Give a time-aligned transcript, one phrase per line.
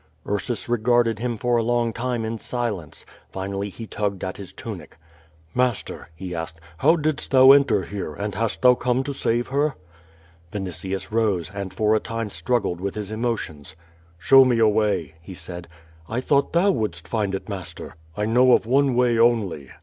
[0.27, 4.97] Ursus regarded him for a long time in silence; finally he tugged at his tunic:
[5.53, 9.75] "Master," he asked, *Tiow didst thou enter here, and hast thou come to save her?"
[10.51, 13.75] Vinitius rose, and for a time struggled with his emotions.
[14.17, 15.67] "Show me a way," he said.
[16.09, 19.69] "I thought thou wouldst find it, master." "I know of one way only."